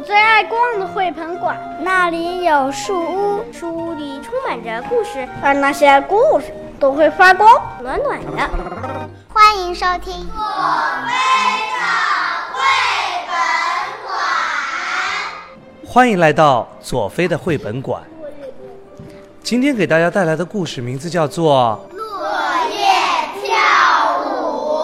[0.00, 6.46] 我最爱逛的绘本馆，那里有树屋，树屋里充满着故事，而那些故事
[6.78, 7.46] 都会发光，
[7.82, 8.50] 暖暖的。
[9.28, 10.32] 欢迎收听《左
[11.04, 11.12] 飞
[11.76, 11.84] 的
[12.54, 12.62] 绘
[13.28, 13.36] 本
[14.06, 14.16] 馆》。
[15.86, 18.02] 欢迎来到左飞的绘本馆。
[19.42, 22.26] 今天给大家带来的故事名字叫做《落
[22.70, 22.86] 叶
[23.42, 24.80] 跳舞》。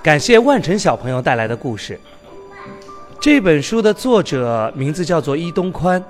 [0.00, 2.00] 感谢万晨小朋友带来的故事。
[3.24, 6.04] 这本书的作者名字叫做伊东宽，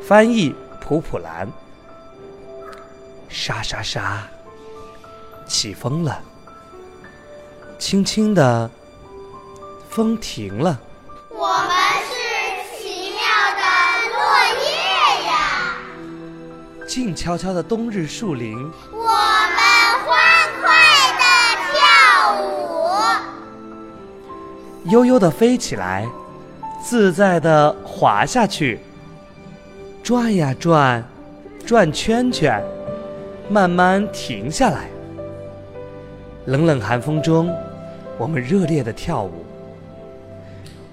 [0.00, 1.50] 翻译普普兰。
[3.28, 4.22] 沙沙沙，
[5.48, 6.20] 起风了。
[7.76, 8.70] 轻轻的，
[9.90, 10.80] 风停了。
[11.28, 12.14] 我们是
[12.78, 13.20] 奇妙
[13.58, 13.62] 的
[14.14, 14.22] 落
[14.62, 15.74] 叶呀！
[16.86, 18.56] 静悄悄的冬日树林，
[18.92, 19.31] 我
[24.86, 26.06] 悠悠的飞起来，
[26.82, 28.80] 自在的滑下去，
[30.02, 31.04] 转呀转，
[31.64, 32.60] 转圈圈，
[33.48, 34.86] 慢慢停下来。
[36.46, 37.54] 冷冷寒风中，
[38.18, 39.44] 我们热烈的跳舞。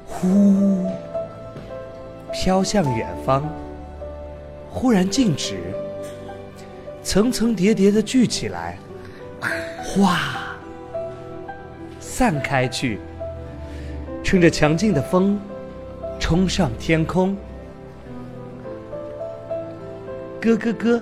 [0.05, 0.85] 呼，
[2.31, 3.43] 飘向远方，
[4.69, 5.57] 忽然静止，
[7.01, 8.77] 层层叠叠的聚起来，
[9.83, 10.19] 哗，
[11.99, 12.99] 散开去。
[14.29, 15.39] 乘着强劲的风，
[16.19, 17.35] 冲上天空。
[20.39, 21.01] 咯咯咯，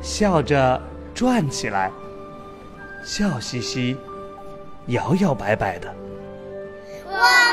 [0.00, 0.80] 笑着
[1.14, 1.90] 转起来，
[3.04, 3.94] 笑嘻嘻，
[4.86, 5.94] 摇摇摆摆的。
[7.06, 7.43] 我。